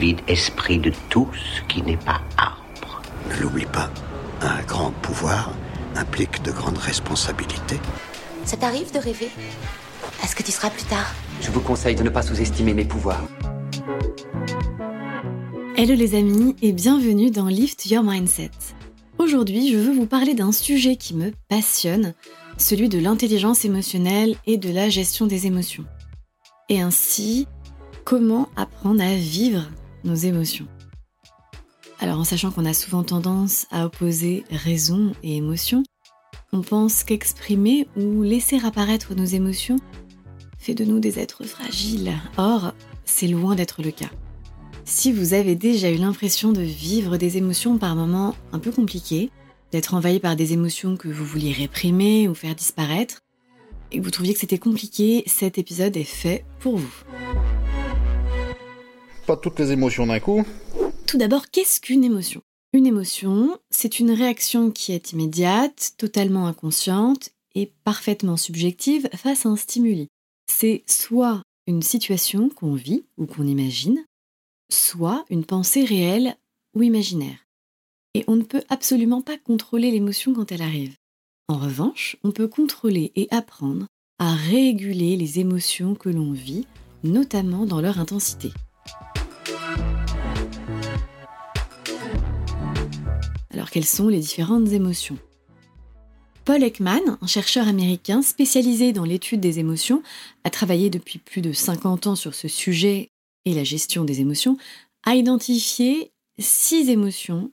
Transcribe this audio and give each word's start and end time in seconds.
vide 0.00 0.20
esprit 0.28 0.78
de 0.78 0.90
tout 1.10 1.28
ce 1.34 1.60
qui 1.72 1.82
n'est 1.82 1.98
pas 1.98 2.22
arbre. 2.38 3.02
Ne 3.28 3.42
l'oublie 3.42 3.66
pas, 3.66 3.90
un 4.40 4.62
grand 4.62 4.92
pouvoir 5.02 5.52
implique 5.94 6.42
de 6.42 6.50
grandes 6.50 6.78
responsabilités. 6.78 7.78
Ça 8.44 8.56
t'arrive 8.56 8.92
de 8.92 8.98
rêver 8.98 9.28
Est-ce 10.24 10.34
que 10.34 10.42
tu 10.42 10.52
seras 10.52 10.70
plus 10.70 10.84
tard? 10.84 11.14
Je 11.42 11.50
vous 11.50 11.60
conseille 11.60 11.94
de 11.96 12.02
ne 12.02 12.08
pas 12.08 12.22
sous-estimer 12.22 12.72
mes 12.72 12.86
pouvoirs. 12.86 13.22
Hello 15.76 15.94
les 15.94 16.14
amis 16.14 16.56
et 16.62 16.72
bienvenue 16.72 17.30
dans 17.30 17.46
Lift 17.46 17.90
Your 17.90 18.02
Mindset. 18.02 18.50
Aujourd'hui, 19.18 19.70
je 19.70 19.76
veux 19.76 19.92
vous 19.92 20.06
parler 20.06 20.32
d'un 20.32 20.52
sujet 20.52 20.96
qui 20.96 21.14
me 21.14 21.32
passionne, 21.48 22.14
celui 22.56 22.88
de 22.88 22.98
l'intelligence 22.98 23.66
émotionnelle 23.66 24.36
et 24.46 24.56
de 24.56 24.72
la 24.72 24.88
gestion 24.88 25.26
des 25.26 25.46
émotions. 25.46 25.84
Et 26.70 26.80
ainsi, 26.80 27.46
comment 28.04 28.48
apprendre 28.56 29.02
à 29.02 29.14
vivre 29.14 29.68
nos 30.04 30.14
émotions. 30.14 30.66
Alors 31.98 32.18
en 32.18 32.24
sachant 32.24 32.50
qu'on 32.50 32.64
a 32.64 32.72
souvent 32.72 33.02
tendance 33.02 33.66
à 33.70 33.84
opposer 33.84 34.44
raison 34.50 35.12
et 35.22 35.36
émotion, 35.36 35.82
on 36.52 36.62
pense 36.62 37.04
qu'exprimer 37.04 37.86
ou 37.96 38.22
laisser 38.22 38.58
apparaître 38.64 39.14
nos 39.14 39.24
émotions 39.24 39.76
fait 40.58 40.74
de 40.74 40.84
nous 40.84 40.98
des 40.98 41.18
êtres 41.18 41.44
fragiles. 41.44 42.12
Or, 42.36 42.72
c'est 43.04 43.28
loin 43.28 43.54
d'être 43.54 43.82
le 43.82 43.90
cas. 43.90 44.10
Si 44.84 45.12
vous 45.12 45.34
avez 45.34 45.54
déjà 45.54 45.90
eu 45.90 45.96
l'impression 45.96 46.52
de 46.52 46.62
vivre 46.62 47.16
des 47.16 47.36
émotions 47.36 47.78
par 47.78 47.94
moments 47.94 48.34
un 48.52 48.58
peu 48.58 48.72
compliquées, 48.72 49.30
d'être 49.72 49.94
envahi 49.94 50.18
par 50.18 50.36
des 50.36 50.52
émotions 50.52 50.96
que 50.96 51.08
vous 51.08 51.24
vouliez 51.24 51.52
réprimer 51.52 52.28
ou 52.28 52.34
faire 52.34 52.54
disparaître, 52.54 53.22
et 53.92 53.98
que 53.98 54.04
vous 54.04 54.10
trouviez 54.10 54.34
que 54.34 54.40
c'était 54.40 54.58
compliqué, 54.58 55.22
cet 55.26 55.58
épisode 55.58 55.96
est 55.96 56.04
fait 56.04 56.44
pour 56.58 56.76
vous. 56.76 57.04
Toutes 59.36 59.58
les 59.58 59.72
émotions 59.72 60.06
d'un 60.06 60.18
coup. 60.18 60.44
Tout 61.06 61.18
d'abord, 61.18 61.50
qu'est-ce 61.50 61.80
qu'une 61.80 62.04
émotion? 62.04 62.42
Une 62.72 62.86
émotion, 62.86 63.58
c'est 63.70 64.00
une 64.00 64.10
réaction 64.10 64.70
qui 64.70 64.92
est 64.92 65.12
immédiate, 65.12 65.92
totalement 65.98 66.46
inconsciente 66.46 67.30
et 67.54 67.72
parfaitement 67.84 68.36
subjective 68.36 69.08
face 69.14 69.46
à 69.46 69.48
un 69.48 69.56
stimuli. 69.56 70.08
C'est 70.46 70.82
soit 70.86 71.42
une 71.66 71.82
situation 71.82 72.48
qu'on 72.48 72.74
vit 72.74 73.04
ou 73.18 73.26
qu'on 73.26 73.46
imagine, 73.46 74.04
soit 74.70 75.24
une 75.30 75.44
pensée 75.44 75.84
réelle 75.84 76.36
ou 76.74 76.82
imaginaire. 76.82 77.38
Et 78.14 78.24
on 78.26 78.36
ne 78.36 78.42
peut 78.42 78.64
absolument 78.68 79.22
pas 79.22 79.38
contrôler 79.38 79.90
l'émotion 79.90 80.34
quand 80.34 80.50
elle 80.52 80.62
arrive. 80.62 80.94
En 81.48 81.58
revanche, 81.58 82.16
on 82.24 82.30
peut 82.30 82.48
contrôler 82.48 83.12
et 83.16 83.28
apprendre 83.30 83.86
à 84.18 84.34
réguler 84.34 85.16
les 85.16 85.38
émotions 85.38 85.94
que 85.94 86.08
l'on 86.08 86.32
vit, 86.32 86.66
notamment 87.04 87.66
dans 87.66 87.80
leur 87.80 87.98
intensité. 87.98 88.52
Quelles 93.70 93.86
sont 93.86 94.08
les 94.08 94.18
différentes 94.18 94.68
émotions 94.68 95.18
Paul 96.44 96.62
Ekman, 96.64 97.18
un 97.20 97.26
chercheur 97.26 97.68
américain 97.68 98.20
spécialisé 98.22 98.92
dans 98.92 99.04
l'étude 99.04 99.38
des 99.40 99.60
émotions, 99.60 100.02
a 100.42 100.50
travaillé 100.50 100.90
depuis 100.90 101.20
plus 101.20 101.40
de 101.40 101.52
50 101.52 102.08
ans 102.08 102.16
sur 102.16 102.34
ce 102.34 102.48
sujet 102.48 103.10
et 103.44 103.54
la 103.54 103.62
gestion 103.62 104.04
des 104.04 104.20
émotions, 104.20 104.56
a 105.04 105.14
identifié 105.14 106.10
six 106.38 106.90
émotions 106.90 107.52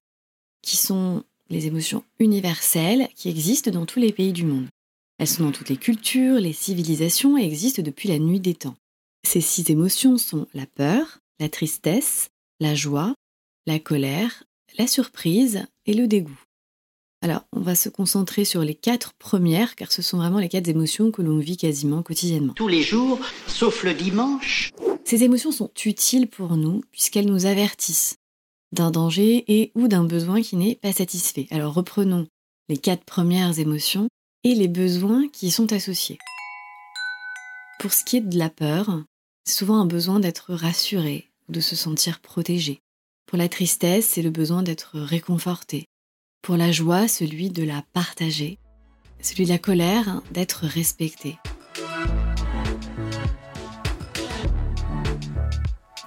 qui 0.64 0.78
sont 0.78 1.24
les 1.50 1.68
émotions 1.68 2.04
universelles 2.18 3.10
qui 3.16 3.30
existent 3.30 3.70
dans 3.70 3.86
tous 3.86 4.00
les 4.00 4.12
pays 4.12 4.34
du 4.34 4.44
monde. 4.44 4.66
Elles 5.20 5.28
sont 5.28 5.44
dans 5.44 5.52
toutes 5.52 5.70
les 5.70 5.78
cultures, 5.78 6.40
les 6.40 6.54
civilisations 6.54 7.38
et 7.38 7.46
existent 7.46 7.84
depuis 7.84 8.10
la 8.10 8.18
nuit 8.18 8.40
des 8.40 8.56
temps. 8.56 8.76
Ces 9.24 9.42
six 9.42 9.70
émotions 9.70 10.18
sont 10.18 10.48
la 10.56 10.66
peur, 10.66 11.20
la 11.40 11.50
tristesse, 11.50 12.30
la 12.60 12.74
joie, 12.74 13.14
la 13.68 13.78
colère, 13.78 14.44
la 14.78 14.88
surprise 14.88 15.66
et 15.86 15.94
le 15.94 16.08
dégoût. 16.08 16.40
Alors, 17.22 17.44
on 17.52 17.62
va 17.62 17.76
se 17.76 17.90
concentrer 17.90 18.46
sur 18.46 18.62
les 18.62 18.76
quatre 18.76 19.14
premières, 19.14 19.76
car 19.76 19.92
ce 19.92 20.02
sont 20.02 20.18
vraiment 20.18 20.40
les 20.40 20.50
quatre 20.50 20.68
émotions 20.68 21.12
que 21.12 21.24
l'on 21.24 21.40
vit 21.40 21.58
quasiment 21.58 22.04
quotidiennement. 22.04 22.54
Tous 22.54 22.68
les 22.68 22.84
jours, 22.84 23.20
sauf 23.48 23.84
le 23.84 23.94
dimanche. 23.94 24.72
Ces 25.04 25.24
émotions 25.24 25.52
sont 25.52 25.72
utiles 25.86 26.28
pour 26.28 26.58
nous, 26.58 26.84
puisqu'elles 26.92 27.26
nous 27.26 27.46
avertissent 27.46 28.18
d'un 28.72 28.92
danger 28.92 29.46
et 29.48 29.72
ou 29.76 29.88
d'un 29.88 30.04
besoin 30.04 30.42
qui 30.42 30.58
n'est 30.58 30.76
pas 30.76 30.92
satisfait. 30.92 31.48
Alors 31.52 31.74
reprenons 31.74 32.28
les 32.70 32.78
quatre 32.78 33.06
premières 33.06 33.60
émotions 33.60 34.10
et 34.44 34.54
les 34.54 34.68
besoins 34.68 35.28
qui 35.30 35.48
y 35.48 35.52
sont 35.52 35.72
associés. 35.74 36.20
Pour 37.80 37.94
ce 37.94 38.04
qui 38.04 38.18
est 38.18 38.22
de 38.22 38.38
la 38.38 38.50
peur, 38.50 39.04
c'est 39.46 39.58
souvent 39.58 39.80
un 39.80 39.86
besoin 39.86 40.20
d'être 40.20 40.54
rassuré, 40.54 41.30
de 41.50 41.62
se 41.62 41.76
sentir 41.76 42.20
protégé. 42.20 42.82
Pour 43.28 43.38
la 43.38 43.50
tristesse, 43.50 44.08
c'est 44.08 44.22
le 44.22 44.30
besoin 44.30 44.64
d'être 44.64 44.98
réconforté. 45.00 45.90
Pour 46.42 46.56
la 46.56 46.72
joie, 46.72 47.10
celui 47.10 47.50
de 47.50 47.62
la 47.62 47.84
partager. 47.92 48.58
Celui 49.22 49.44
de 49.44 49.50
la 49.50 49.58
colère, 49.58 50.22
d'être 50.32 50.66
respecté. 50.66 51.36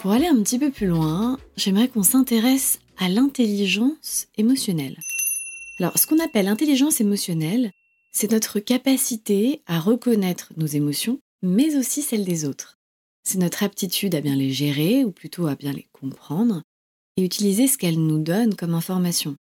Pour 0.01 0.13
aller 0.13 0.29
un 0.29 0.43
petit 0.43 0.59
peu 0.59 0.71
plus 0.71 0.87
loin, 0.87 1.39
j'aimerais 1.59 1.89
qu'on 1.89 2.03
s'intéresse 2.03 2.81
à 2.97 3.11
l'intelligence 3.11 4.29
émotionnelle. 4.39 4.97
Alors, 5.79 5.99
ce 5.99 6.07
qu'on 6.07 6.25
appelle 6.25 6.49
intelligence 6.49 7.03
émotionnelle, 7.03 7.71
c'est 8.13 8.33
notre 8.33 8.61
capacité 8.61 9.61
à 9.67 9.79
reconnaître 9.79 10.55
nos 10.57 10.67
émotions, 10.67 11.21
mais 11.43 11.77
aussi 11.77 12.01
celles 12.01 12.25
des 12.25 12.47
autres. 12.47 12.79
C'est 13.25 13.39
notre 13.39 13.63
aptitude 13.63 14.15
à 14.15 14.23
bien 14.23 14.37
les 14.37 14.53
gérer, 14.53 15.05
ou 15.05 15.13
plutôt 15.13 15.49
à 15.49 15.55
bien 15.55 15.73
les 15.73 15.87
comprendre, 15.93 16.63
et 17.21 17.25
utiliser 17.25 17.67
ce 17.67 17.79
qu'elles 17.79 18.01
nous 18.01 18.19
donnent 18.19 18.55
comme 18.55 18.75
information, 18.75 19.37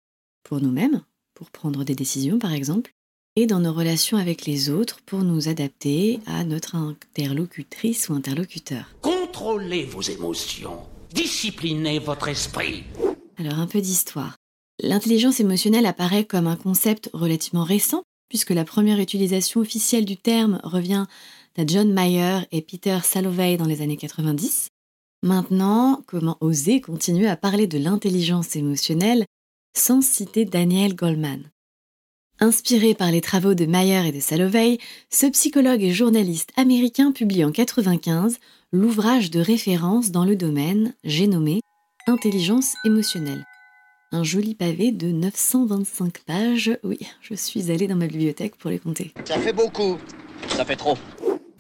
pour 0.43 0.61
nous-mêmes, 0.61 1.01
pour 1.33 1.51
prendre 1.51 1.83
des 1.83 1.95
décisions 1.95 2.39
par 2.39 2.53
exemple, 2.53 2.91
et 3.35 3.47
dans 3.47 3.59
nos 3.59 3.73
relations 3.73 4.17
avec 4.17 4.45
les 4.45 4.69
autres 4.69 5.01
pour 5.05 5.23
nous 5.23 5.49
adapter 5.49 6.19
à 6.25 6.45
notre 6.45 6.75
interlocutrice 6.75 8.07
ou 8.07 8.13
interlocuteur. 8.13 8.95
Contrôlez 9.01 9.83
vos 9.83 10.01
émotions. 10.01 10.79
Disciplinez 11.13 11.99
votre 11.99 12.29
esprit. 12.29 12.83
Alors 13.37 13.59
un 13.59 13.67
peu 13.67 13.81
d'histoire. 13.81 14.37
L'intelligence 14.81 15.39
émotionnelle 15.39 15.85
apparaît 15.85 16.25
comme 16.25 16.47
un 16.47 16.55
concept 16.55 17.09
relativement 17.13 17.63
récent, 17.63 18.03
puisque 18.29 18.51
la 18.51 18.65
première 18.65 18.99
utilisation 18.99 19.61
officielle 19.61 20.05
du 20.05 20.17
terme 20.17 20.59
revient 20.63 21.05
à 21.57 21.65
John 21.65 21.91
Mayer 21.91 22.39
et 22.51 22.61
Peter 22.61 22.99
Salovey 23.03 23.57
dans 23.57 23.65
les 23.65 23.81
années 23.81 23.97
90. 23.97 24.69
Maintenant, 25.25 26.03
comment 26.05 26.37
oser 26.39 26.81
continuer 26.81 27.27
à 27.27 27.35
parler 27.35 27.65
de 27.65 27.79
l'intelligence 27.79 28.55
émotionnelle 28.55 29.25
sans 29.75 30.03
citer 30.03 30.45
Daniel 30.45 30.93
Goldman 30.93 31.49
Inspiré 32.39 32.93
par 32.93 33.09
les 33.09 33.21
travaux 33.21 33.55
de 33.55 33.65
Mayer 33.65 34.07
et 34.07 34.11
de 34.11 34.19
Salovey, 34.19 34.77
ce 35.09 35.25
psychologue 35.25 35.81
et 35.81 35.93
journaliste 35.93 36.51
américain 36.57 37.11
publie 37.11 37.43
en 37.43 37.47
1995 37.47 38.37
l'ouvrage 38.71 39.31
de 39.31 39.39
référence 39.39 40.11
dans 40.11 40.25
le 40.25 40.35
domaine, 40.35 40.93
j'ai 41.03 41.25
nommé 41.25 41.61
Intelligence 42.05 42.75
émotionnelle. 42.85 43.45
Un 44.11 44.23
joli 44.23 44.53
pavé 44.53 44.91
de 44.91 45.07
925 45.07 46.19
pages. 46.19 46.77
Oui, 46.83 46.99
je 47.21 47.33
suis 47.33 47.71
allée 47.71 47.87
dans 47.87 47.95
ma 47.95 48.05
bibliothèque 48.05 48.57
pour 48.57 48.69
les 48.69 48.77
compter. 48.77 49.11
Ça 49.25 49.39
fait 49.39 49.53
beaucoup. 49.53 49.97
Ça 50.49 50.63
fait 50.63 50.75
trop. 50.75 50.99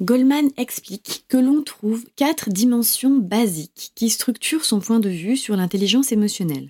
Goldman 0.01 0.49
explique 0.57 1.23
que 1.29 1.37
l'on 1.37 1.63
trouve 1.63 2.05
quatre 2.17 2.49
dimensions 2.49 3.17
basiques 3.17 3.91
qui 3.95 4.09
structurent 4.09 4.65
son 4.65 4.81
point 4.81 4.99
de 4.99 5.09
vue 5.09 5.37
sur 5.37 5.55
l'intelligence 5.55 6.11
émotionnelle. 6.11 6.67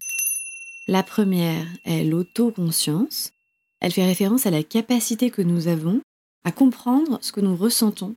La 0.87 1.01
première 1.01 1.65
est 1.85 2.03
l'autoconscience, 2.03 3.31
elle 3.79 3.91
fait 3.91 4.05
référence 4.05 4.45
à 4.45 4.51
la 4.51 4.63
capacité 4.63 5.31
que 5.31 5.41
nous 5.41 5.67
avons 5.67 6.01
à 6.43 6.51
comprendre 6.51 7.17
ce 7.21 7.31
que 7.31 7.41
nous 7.41 7.55
ressentons 7.55 8.15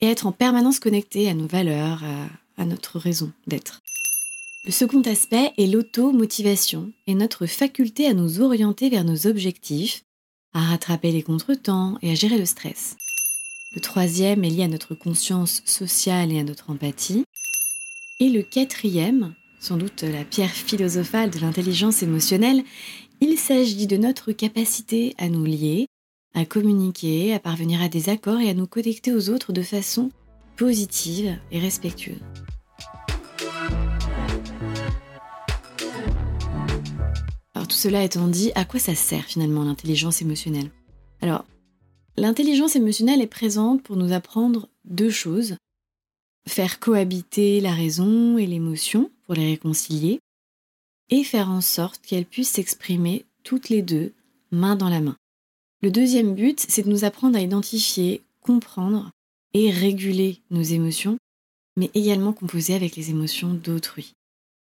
et 0.00 0.06
être 0.06 0.26
en 0.26 0.32
permanence 0.32 0.80
connecté 0.80 1.28
à 1.28 1.34
nos 1.34 1.46
valeurs, 1.46 2.02
à, 2.56 2.64
notre 2.64 2.98
raison 2.98 3.32
d'être. 3.46 3.80
Le 4.64 4.72
second 4.72 5.02
aspect 5.02 5.52
est 5.56 5.66
l'auto-motivation 5.66 6.92
et 7.06 7.14
notre 7.14 7.46
faculté 7.46 8.06
à 8.06 8.14
nous 8.14 8.40
orienter 8.40 8.90
vers 8.90 9.04
nos 9.04 9.26
objectifs, 9.26 10.02
à 10.52 10.60
rattraper 10.60 11.12
les 11.12 11.22
contretemps 11.22 11.96
et 12.02 12.10
à 12.10 12.14
gérer 12.14 12.36
le 12.36 12.44
stress. 12.44 12.96
Le 13.72 13.80
troisième 13.80 14.42
est 14.42 14.50
lié 14.50 14.64
à 14.64 14.68
notre 14.68 14.96
conscience 14.96 15.62
sociale 15.64 16.32
et 16.32 16.40
à 16.40 16.42
notre 16.42 16.70
empathie. 16.70 17.24
Et 18.18 18.28
le 18.28 18.42
quatrième, 18.42 19.32
sans 19.60 19.76
doute 19.76 20.02
la 20.02 20.24
pierre 20.24 20.50
philosophale 20.50 21.30
de 21.30 21.38
l'intelligence 21.38 22.02
émotionnelle, 22.02 22.64
il 23.20 23.38
s'agit 23.38 23.86
de 23.86 23.96
notre 23.96 24.32
capacité 24.32 25.14
à 25.18 25.28
nous 25.28 25.44
lier, 25.44 25.86
à 26.34 26.44
communiquer, 26.44 27.32
à 27.32 27.38
parvenir 27.38 27.80
à 27.80 27.88
des 27.88 28.08
accords 28.08 28.40
et 28.40 28.50
à 28.50 28.54
nous 28.54 28.66
connecter 28.66 29.14
aux 29.14 29.30
autres 29.30 29.52
de 29.52 29.62
façon 29.62 30.10
positive 30.56 31.38
et 31.52 31.60
respectueuse. 31.60 32.18
Alors 37.54 37.68
tout 37.68 37.76
cela 37.76 38.02
étant 38.02 38.26
dit, 38.26 38.50
à 38.56 38.64
quoi 38.64 38.80
ça 38.80 38.96
sert 38.96 39.26
finalement 39.26 39.62
l'intelligence 39.62 40.22
émotionnelle? 40.22 40.72
Alors, 41.20 41.44
l'intelligence 42.16 42.76
émotionnelle 42.76 43.22
est 43.22 43.26
présente 43.26 43.82
pour 43.82 43.96
nous 43.96 44.12
apprendre 44.12 44.68
deux 44.84 45.10
choses. 45.10 45.56
Faire 46.46 46.80
cohabiter 46.80 47.60
la 47.60 47.72
raison 47.72 48.38
et 48.38 48.46
l'émotion 48.46 49.10
pour 49.24 49.34
les 49.34 49.46
réconcilier 49.50 50.20
et 51.10 51.24
faire 51.24 51.50
en 51.50 51.60
sorte 51.60 52.00
qu'elles 52.02 52.24
puissent 52.24 52.50
s'exprimer 52.52 53.24
toutes 53.42 53.68
les 53.68 53.82
deux, 53.82 54.12
main 54.50 54.76
dans 54.76 54.88
la 54.88 55.00
main. 55.00 55.16
Le 55.82 55.90
deuxième 55.90 56.34
but, 56.34 56.64
c'est 56.68 56.82
de 56.82 56.90
nous 56.90 57.04
apprendre 57.04 57.36
à 57.36 57.40
identifier, 57.40 58.22
comprendre 58.40 59.10
et 59.54 59.70
réguler 59.70 60.40
nos 60.50 60.62
émotions, 60.62 61.18
mais 61.76 61.90
également 61.94 62.32
composer 62.32 62.74
avec 62.74 62.96
les 62.96 63.10
émotions 63.10 63.54
d'autrui. 63.54 64.12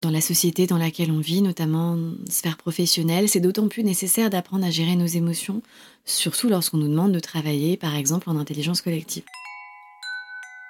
Dans 0.06 0.12
la 0.12 0.22
société 0.22 0.68
dans 0.68 0.78
laquelle 0.78 1.10
on 1.10 1.20
vit, 1.20 1.42
notamment 1.42 1.94
en 1.94 2.14
sphère 2.30 2.58
professionnelle, 2.58 3.28
c'est 3.28 3.40
d'autant 3.40 3.68
plus 3.68 3.84
nécessaire 3.84 4.30
d'apprendre 4.30 4.64
à 4.64 4.70
gérer 4.70 4.96
nos 4.96 5.08
émotions, 5.08 5.64
surtout 6.06 6.48
lorsqu'on 6.48 6.78
nous 6.78 6.88
demande 6.88 7.12
de 7.12 7.20
travailler, 7.20 7.76
par 7.76 7.96
exemple, 7.96 8.30
en 8.30 8.38
intelligence 8.38 8.84
collective. 8.84 9.24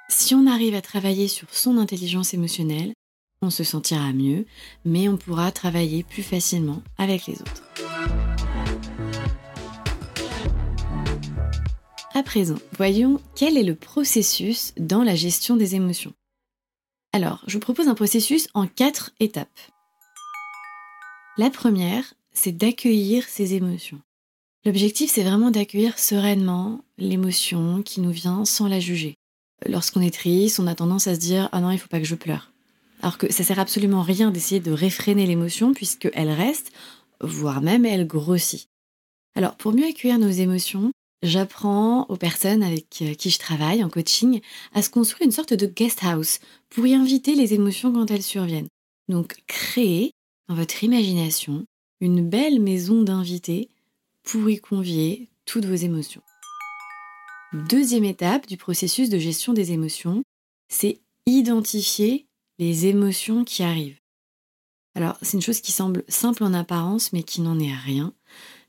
Si 0.07 0.35
on 0.35 0.47
arrive 0.47 0.73
à 0.73 0.81
travailler 0.81 1.27
sur 1.27 1.53
son 1.53 1.77
intelligence 1.77 2.33
émotionnelle, 2.33 2.93
on 3.41 3.49
se 3.49 3.65
sentira 3.65 4.13
mieux, 4.13 4.45
mais 4.85 5.09
on 5.09 5.17
pourra 5.17 5.51
travailler 5.51 6.03
plus 6.03 6.23
facilement 6.23 6.81
avec 6.97 7.27
les 7.27 7.33
autres. 7.33 7.69
À 12.13 12.23
présent, 12.23 12.59
voyons 12.77 13.19
quel 13.35 13.57
est 13.57 13.63
le 13.63 13.75
processus 13.75 14.71
dans 14.77 15.03
la 15.03 15.15
gestion 15.15 15.57
des 15.57 15.75
émotions. 15.75 16.13
Alors, 17.15 17.41
je 17.47 17.53
vous 17.53 17.61
propose 17.61 17.87
un 17.87 17.95
processus 17.95 18.49
en 18.53 18.67
quatre 18.67 19.13
étapes. 19.21 19.47
La 21.37 21.49
première, 21.49 22.13
c'est 22.33 22.51
d'accueillir 22.51 23.23
ses 23.23 23.53
émotions. 23.53 24.01
L'objectif, 24.65 25.09
c'est 25.09 25.23
vraiment 25.23 25.49
d'accueillir 25.49 25.97
sereinement 25.97 26.81
l'émotion 26.97 27.83
qui 27.83 28.01
nous 28.01 28.11
vient 28.11 28.43
sans 28.43 28.67
la 28.67 28.81
juger. 28.81 29.15
Lorsqu'on 29.65 30.01
est 30.01 30.13
triste, 30.13 30.59
on 30.59 30.67
a 30.67 30.75
tendance 30.75 31.07
à 31.07 31.15
se 31.15 31.21
dire 31.21 31.47
Ah 31.53 31.61
non, 31.61 31.71
il 31.71 31.79
faut 31.79 31.87
pas 31.87 32.01
que 32.01 32.05
je 32.05 32.15
pleure. 32.15 32.51
Alors 33.01 33.17
que 33.17 33.31
ça 33.31 33.45
sert 33.45 33.59
absolument 33.59 34.01
rien 34.01 34.29
d'essayer 34.29 34.59
de 34.59 34.73
réfréner 34.73 35.25
l'émotion 35.25 35.73
puisqu'elle 35.73 36.31
reste, 36.31 36.73
voire 37.21 37.61
même 37.61 37.85
elle 37.85 38.07
grossit. 38.07 38.67
Alors, 39.37 39.55
pour 39.55 39.71
mieux 39.71 39.87
accueillir 39.87 40.19
nos 40.19 40.31
émotions, 40.31 40.91
j'apprends 41.23 42.05
aux 42.09 42.17
personnes 42.17 42.63
avec 42.63 43.01
euh, 43.01 43.13
qui 43.13 43.29
je 43.29 43.39
travaille 43.39 43.83
en 43.83 43.89
coaching 43.89 44.41
à 44.73 44.81
se 44.81 44.89
construire 44.89 45.25
une 45.25 45.31
sorte 45.31 45.53
de 45.53 45.65
guest 45.65 46.03
house 46.03 46.39
pour 46.69 46.85
y 46.85 46.93
inviter 46.93 47.35
les 47.35 47.53
émotions 47.53 47.91
quand 47.91 48.11
elles 48.11 48.23
surviennent. 48.23 48.67
Donc, 49.07 49.43
créez 49.47 50.11
dans 50.47 50.55
votre 50.55 50.83
imagination 50.83 51.65
une 52.01 52.27
belle 52.27 52.59
maison 52.59 53.01
d'invités 53.03 53.69
pour 54.23 54.49
y 54.49 54.59
convier 54.59 55.29
toutes 55.45 55.65
vos 55.65 55.75
émotions. 55.75 56.21
Deuxième 57.53 58.03
étape 58.03 58.47
du 58.47 58.57
processus 58.57 59.09
de 59.09 59.17
gestion 59.17 59.53
des 59.53 59.71
émotions, 59.71 60.23
c'est 60.67 60.99
identifier 61.25 62.25
les 62.59 62.87
émotions 62.87 63.43
qui 63.43 63.63
arrivent. 63.63 63.99
Alors, 64.95 65.17
c'est 65.21 65.37
une 65.37 65.41
chose 65.41 65.61
qui 65.61 65.71
semble 65.71 66.03
simple 66.07 66.43
en 66.43 66.53
apparence, 66.53 67.13
mais 67.13 67.23
qui 67.23 67.41
n'en 67.41 67.59
est 67.59 67.73
rien. 67.73 68.13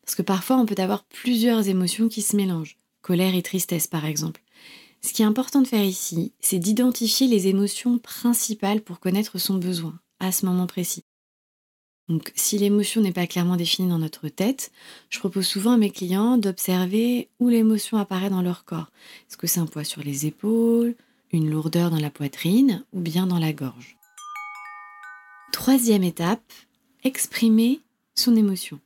Parce 0.06 0.14
que 0.14 0.23
parfois, 0.23 0.56
on 0.56 0.67
peut 0.67 0.81
avoir 0.81 1.05
plusieurs 1.05 1.69
émotions 1.69 2.08
qui 2.08 2.23
se 2.23 2.37
mélangent. 2.37 2.79
Colère 3.03 3.35
et 3.35 3.43
tristesse, 3.43 3.88
par 3.88 4.05
exemple. 4.05 4.41
Ce 5.03 5.12
qui 5.12 5.23
est 5.23 5.26
important 5.26 5.61
de 5.61 5.67
faire 5.67 5.85
ici, 5.85 6.32
c'est 6.41 6.58
d'identifier 6.58 7.26
les 7.26 7.49
émotions 7.49 7.99
principales 7.99 8.81
pour 8.81 9.00
connaître 9.00 9.38
son 9.38 9.55
besoin 9.55 9.99
à 10.20 10.32
ce 10.32 10.47
moment 10.47 10.67
précis. 10.67 11.03
Donc, 12.08 12.32
si 12.37 12.56
l'émotion 12.56 13.00
n'est 13.00 13.12
pas 13.12 13.26
clairement 13.26 13.56
définie 13.56 13.88
dans 13.88 13.99
notre 13.99 14.29
tête, 14.29 14.70
je 15.11 15.19
propose 15.19 15.47
souvent 15.47 15.73
à 15.73 15.76
mes 15.76 15.91
clients 15.91 16.38
d'observer 16.38 17.29
où 17.41 17.49
l'émotion 17.49 17.99
apparaît 17.99 18.31
dans 18.31 18.43
leur 18.43 18.64
corps. 18.64 18.93
Est-ce 19.29 19.37
que 19.37 19.49
c'est 19.49 19.61
un 19.61 19.67
poids 19.67 19.85
sur 19.85 20.02
les 20.02 20.25
épaules, 20.26 20.94
une 21.32 21.50
lourdeur 21.50 21.91
dans 21.91 21.99
la 21.99 22.11
poitrine 22.11 22.85
ou 22.93 23.00
bien 23.00 23.26
dans 23.26 23.41
la 23.41 23.52
gorge? 23.52 23.97
Troisième 25.52 26.05
étape, 26.05 26.52
exprimer 27.02 27.81
son 28.14 28.37
émotion. 28.37 28.79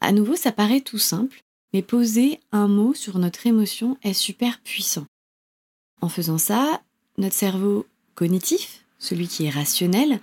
À 0.00 0.12
nouveau, 0.12 0.36
ça 0.36 0.52
paraît 0.52 0.80
tout 0.80 0.98
simple, 0.98 1.42
mais 1.72 1.82
poser 1.82 2.40
un 2.52 2.68
mot 2.68 2.94
sur 2.94 3.18
notre 3.18 3.46
émotion 3.46 3.96
est 4.02 4.14
super 4.14 4.60
puissant. 4.60 5.06
En 6.00 6.08
faisant 6.08 6.38
ça, 6.38 6.80
notre 7.18 7.34
cerveau 7.34 7.86
cognitif, 8.14 8.84
celui 8.98 9.28
qui 9.28 9.44
est 9.44 9.50
rationnel, 9.50 10.20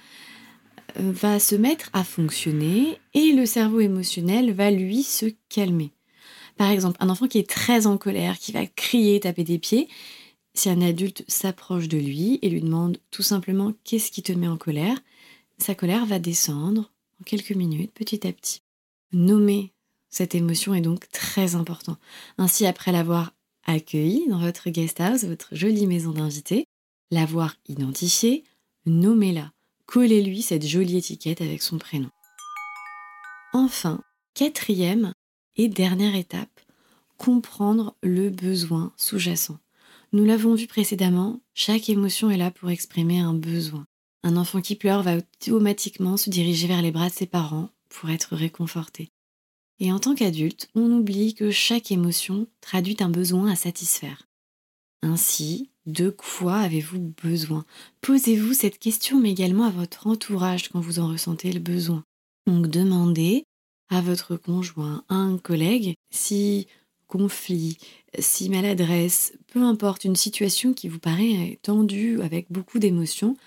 va 0.96 1.40
se 1.40 1.56
mettre 1.56 1.90
à 1.94 2.04
fonctionner 2.04 3.00
et 3.14 3.34
le 3.34 3.46
cerveau 3.46 3.80
émotionnel 3.80 4.52
va 4.54 4.72
lui 4.72 5.04
se 5.04 5.28
calmer. 5.50 5.92
Par 6.58 6.72
exemple, 6.72 6.98
un 7.00 7.10
enfant 7.10 7.28
qui 7.28 7.38
est 7.38 7.50
très 7.50 7.86
en 7.86 7.98
colère, 7.98 8.40
qui 8.40 8.52
va 8.52 8.66
crier, 8.66 9.20
taper 9.20 9.44
des 9.44 9.60
pieds, 9.60 9.88
si 10.56 10.70
un 10.70 10.82
adulte 10.82 11.24
s'approche 11.28 11.88
de 11.88 12.00
lui 12.00 12.40
et 12.42 12.50
lui 12.50 12.62
demande 12.62 12.98
tout 13.12 13.22
simplement 13.22 13.74
qu'est-ce 13.84 14.12
qui 14.12 14.24
te 14.24 14.32
met 14.32 14.48
en 14.48 14.58
colère, 14.58 14.98
sa 15.60 15.76
colère 15.76 16.08
va 16.08 16.18
descendre 16.18 16.92
en 17.22 17.24
quelques 17.24 17.52
minutes, 17.52 17.92
petit 17.94 18.28
à 18.28 18.32
petit. 18.32 18.62
Nommer 19.14 19.74
cette 20.10 20.36
émotion 20.36 20.74
est 20.74 20.82
donc 20.82 21.10
très 21.10 21.56
important. 21.56 21.98
Ainsi, 22.38 22.66
après 22.66 22.92
l'avoir 22.92 23.34
accueillie 23.66 24.28
dans 24.30 24.40
votre 24.40 24.70
guest 24.70 25.00
house, 25.00 25.26
votre 25.26 25.56
jolie 25.56 25.88
maison 25.88 26.12
d'invités, 26.12 26.66
l'avoir 27.12 27.56
identifiée, 27.68 28.44
nommez-la 28.86 29.52
collez-lui 29.86 30.42
cette 30.42 30.66
jolie 30.68 30.98
étiquette 30.98 31.42
avec 31.42 31.62
son 31.64 31.78
prénom. 31.78 32.10
Enfin, 33.54 34.02
quatrième 34.34 35.14
et 35.56 35.68
dernière 35.70 36.16
étape, 36.16 36.60
comprendre 37.18 37.96
le 38.04 38.30
besoin 38.30 38.94
sous-jacent. 38.98 39.58
Nous 40.14 40.26
l'avons 40.26 40.56
vu 40.56 40.68
précédemment, 40.68 41.42
chaque 41.54 41.90
émotion 41.90 42.30
est 42.30 42.38
là 42.38 42.52
pour 42.52 42.70
exprimer 42.70 43.20
un 43.20 43.34
besoin. 43.34 43.86
Un 44.24 44.36
enfant 44.38 44.62
qui 44.62 44.76
pleure 44.76 45.04
va 45.04 45.18
automatiquement 45.18 46.18
se 46.18 46.30
diriger 46.30 46.68
vers 46.68 46.82
les 46.82 46.92
bras 46.92 47.10
de 47.10 47.14
ses 47.14 47.26
parents 47.26 47.70
pour 47.90 48.10
être 48.10 48.36
réconforté. 48.36 49.10
Et 49.80 49.92
en 49.92 50.00
tant 50.00 50.16
qu'adulte, 50.16 50.70
on 50.76 50.92
oublie 50.92 51.34
que 51.34 51.52
chaque 51.52 51.92
émotion 51.92 52.48
traduit 52.62 52.98
un 53.00 53.10
besoin 53.10 53.52
à 53.52 53.56
satisfaire. 53.56 54.28
Ainsi, 55.04 55.70
de 55.86 56.10
quoi 56.10 56.56
avez-vous 56.56 57.14
besoin? 57.24 57.66
Posez-vous 58.02 58.54
cette 58.54 58.80
question, 58.80 59.20
mais 59.20 59.32
également 59.32 59.66
à 59.66 59.72
votre 59.72 60.08
entourage 60.08 60.70
quand 60.70 60.80
vous 60.80 61.00
en 61.00 61.08
ressentez 61.08 61.52
le 61.52 61.60
besoin. 61.60 62.04
Donc 62.48 62.68
demandez 62.68 63.44
à 63.90 64.02
votre 64.02 64.36
conjoint, 64.36 65.04
à 65.10 65.16
un 65.16 65.38
collègue, 65.38 65.94
si 66.12 66.68
conflit, 67.08 67.78
si 68.20 68.50
maladresse, 68.50 69.34
peu 69.48 69.62
importe 69.62 70.04
une 70.04 70.16
situation 70.16 70.74
qui 70.74 70.90
vous 70.90 71.00
paraît 71.00 71.60
tendue 71.62 72.22
avec 72.22 72.52
beaucoup 72.52 72.80
d'émotions, 72.80 73.38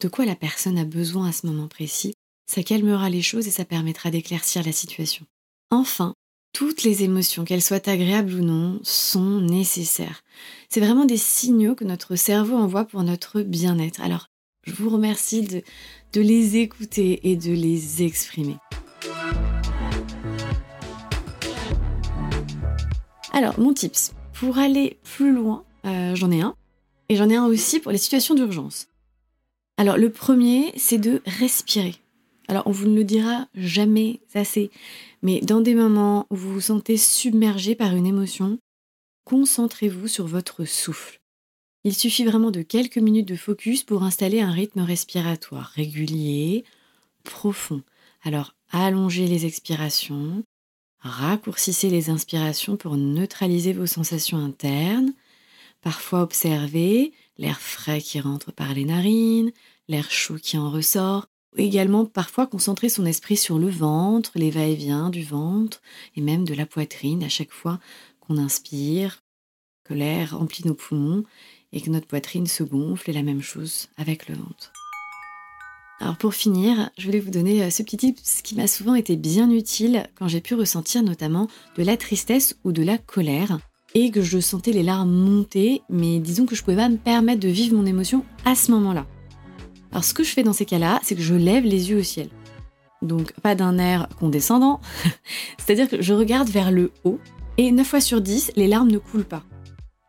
de 0.00 0.08
quoi 0.08 0.24
la 0.24 0.36
personne 0.36 0.78
a 0.78 0.84
besoin 0.84 1.28
à 1.28 1.32
ce 1.32 1.46
moment 1.46 1.68
précis? 1.68 2.14
Ça 2.50 2.64
calmera 2.64 3.08
les 3.10 3.22
choses 3.22 3.46
et 3.46 3.52
ça 3.52 3.64
permettra 3.64 4.10
d'éclaircir 4.10 4.64
la 4.64 4.72
situation. 4.72 5.24
Enfin, 5.70 6.14
toutes 6.52 6.82
les 6.82 7.04
émotions, 7.04 7.44
qu'elles 7.44 7.62
soient 7.62 7.88
agréables 7.88 8.34
ou 8.34 8.40
non, 8.40 8.80
sont 8.82 9.40
nécessaires. 9.40 10.24
C'est 10.68 10.80
vraiment 10.80 11.04
des 11.04 11.16
signaux 11.16 11.76
que 11.76 11.84
notre 11.84 12.16
cerveau 12.16 12.56
envoie 12.56 12.86
pour 12.86 13.04
notre 13.04 13.42
bien-être. 13.42 14.00
Alors, 14.00 14.26
je 14.64 14.72
vous 14.72 14.90
remercie 14.90 15.42
de, 15.42 15.62
les 16.20 16.56
écouter 16.56 17.30
et 17.30 17.36
de 17.36 17.52
les 17.52 18.02
exprimer. 18.02 18.56
Alors, 23.32 23.60
mon 23.60 23.72
tips, 23.72 24.12
pour 24.32 24.58
aller 24.58 24.98
plus 25.04 25.32
loin, 25.32 25.62
euh, 25.84 26.16
j'en 26.16 26.32
ai 26.32 26.40
un. 26.40 26.56
Et 27.10 27.14
j'en 27.14 27.28
ai 27.28 27.36
un 27.36 27.46
aussi 27.46 27.78
pour 27.78 27.92
les 27.92 27.98
situations 27.98 28.34
d'urgence. 28.34 28.88
Alors, 29.76 29.96
le 29.96 30.10
premier, 30.10 30.72
c'est 30.76 30.98
de 30.98 31.22
respirer. 31.26 31.94
Alors, 32.50 32.66
on 32.66 32.72
vous 32.72 32.88
ne 32.88 32.96
le 32.96 33.04
dira 33.04 33.46
jamais 33.54 34.18
assez, 34.34 34.72
mais 35.22 35.40
dans 35.40 35.60
des 35.60 35.76
moments 35.76 36.26
où 36.30 36.34
vous 36.34 36.54
vous 36.54 36.60
sentez 36.60 36.96
submergé 36.96 37.76
par 37.76 37.94
une 37.94 38.06
émotion, 38.06 38.58
concentrez-vous 39.24 40.08
sur 40.08 40.26
votre 40.26 40.64
souffle. 40.64 41.20
Il 41.84 41.94
suffit 41.94 42.24
vraiment 42.24 42.50
de 42.50 42.62
quelques 42.62 42.98
minutes 42.98 43.28
de 43.28 43.36
focus 43.36 43.84
pour 43.84 44.02
installer 44.02 44.40
un 44.40 44.50
rythme 44.50 44.80
respiratoire 44.80 45.66
régulier, 45.76 46.64
profond. 47.22 47.84
Alors, 48.24 48.56
allongez 48.72 49.28
les 49.28 49.46
expirations, 49.46 50.42
raccourcissez 50.98 51.88
les 51.88 52.10
inspirations 52.10 52.76
pour 52.76 52.96
neutraliser 52.96 53.72
vos 53.72 53.86
sensations 53.86 54.38
internes. 54.38 55.14
Parfois, 55.82 56.22
observez 56.22 57.12
l'air 57.38 57.60
frais 57.60 58.00
qui 58.00 58.18
rentre 58.18 58.50
par 58.50 58.74
les 58.74 58.86
narines, 58.86 59.52
l'air 59.86 60.10
chaud 60.10 60.38
qui 60.42 60.58
en 60.58 60.68
ressort, 60.68 61.29
également 61.56 62.04
parfois 62.04 62.46
concentrer 62.46 62.88
son 62.88 63.06
esprit 63.06 63.36
sur 63.36 63.58
le 63.58 63.68
ventre, 63.68 64.32
les 64.34 64.50
va-et-vient 64.50 65.10
du 65.10 65.22
ventre 65.22 65.80
et 66.16 66.20
même 66.20 66.44
de 66.44 66.54
la 66.54 66.66
poitrine 66.66 67.24
à 67.24 67.28
chaque 67.28 67.52
fois 67.52 67.78
qu'on 68.20 68.38
inspire, 68.38 69.22
que 69.84 69.94
l'air 69.94 70.38
remplit 70.38 70.66
nos 70.66 70.74
poumons 70.74 71.24
et 71.72 71.80
que 71.80 71.90
notre 71.90 72.06
poitrine 72.06 72.46
se 72.46 72.62
gonfle 72.62 73.10
et 73.10 73.14
la 73.14 73.22
même 73.22 73.42
chose 73.42 73.88
avec 73.96 74.28
le 74.28 74.34
ventre. 74.34 74.72
Alors 76.00 76.16
pour 76.16 76.34
finir, 76.34 76.90
je 76.96 77.06
voulais 77.06 77.20
vous 77.20 77.30
donner 77.30 77.62
euh, 77.62 77.70
ce 77.70 77.82
petit 77.82 77.98
tip 77.98 78.18
qui 78.42 78.54
m'a 78.54 78.66
souvent 78.66 78.94
été 78.94 79.16
bien 79.16 79.50
utile 79.50 80.08
quand 80.14 80.28
j'ai 80.28 80.40
pu 80.40 80.54
ressentir 80.54 81.02
notamment 81.02 81.46
de 81.76 81.82
la 81.82 81.98
tristesse 81.98 82.56
ou 82.64 82.72
de 82.72 82.82
la 82.82 82.96
colère 82.96 83.58
et 83.94 84.10
que 84.10 84.22
je 84.22 84.38
sentais 84.38 84.72
les 84.72 84.82
larmes 84.82 85.12
monter, 85.12 85.82
mais 85.90 86.18
disons 86.20 86.46
que 86.46 86.54
je 86.54 86.62
pouvais 86.62 86.76
pas 86.76 86.88
me 86.88 86.96
permettre 86.96 87.40
de 87.40 87.48
vivre 87.48 87.76
mon 87.76 87.84
émotion 87.84 88.24
à 88.46 88.54
ce 88.54 88.70
moment-là. 88.70 89.06
Alors 89.92 90.04
ce 90.04 90.14
que 90.14 90.22
je 90.22 90.30
fais 90.30 90.42
dans 90.42 90.52
ces 90.52 90.64
cas-là, 90.64 91.00
c'est 91.02 91.14
que 91.14 91.22
je 91.22 91.34
lève 91.34 91.64
les 91.64 91.90
yeux 91.90 91.98
au 91.98 92.02
ciel. 92.02 92.28
Donc 93.02 93.32
pas 93.40 93.54
d'un 93.54 93.78
air 93.78 94.08
condescendant, 94.18 94.80
c'est-à-dire 95.58 95.88
que 95.88 96.02
je 96.02 96.12
regarde 96.12 96.48
vers 96.48 96.70
le 96.70 96.92
haut 97.04 97.18
et 97.56 97.72
9 97.72 97.86
fois 97.86 98.00
sur 98.00 98.20
10, 98.20 98.52
les 98.56 98.68
larmes 98.68 98.90
ne 98.90 98.98
coulent 98.98 99.24
pas. 99.24 99.42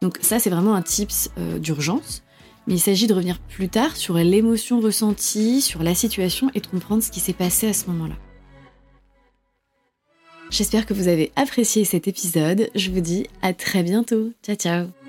Donc 0.01 0.17
ça 0.21 0.39
c'est 0.39 0.49
vraiment 0.49 0.75
un 0.75 0.81
tips 0.81 1.29
euh, 1.37 1.57
d'urgence, 1.57 2.23
mais 2.67 2.75
il 2.75 2.79
s'agit 2.79 3.07
de 3.07 3.13
revenir 3.13 3.39
plus 3.39 3.69
tard 3.69 3.95
sur 3.95 4.15
l'émotion 4.15 4.79
ressentie, 4.79 5.61
sur 5.61 5.83
la 5.83 5.95
situation 5.95 6.49
et 6.53 6.59
de 6.59 6.67
comprendre 6.67 7.01
ce 7.01 7.11
qui 7.11 7.19
s'est 7.19 7.33
passé 7.33 7.67
à 7.67 7.73
ce 7.73 7.87
moment-là. 7.87 8.15
J'espère 10.49 10.85
que 10.85 10.93
vous 10.93 11.07
avez 11.07 11.31
apprécié 11.37 11.85
cet 11.85 12.09
épisode, 12.09 12.69
je 12.75 12.91
vous 12.91 12.99
dis 12.99 13.25
à 13.41 13.53
très 13.53 13.83
bientôt, 13.83 14.31
ciao 14.43 14.55
ciao 14.55 15.00